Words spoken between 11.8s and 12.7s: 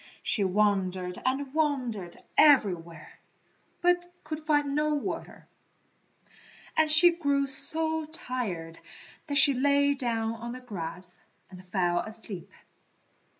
asleep.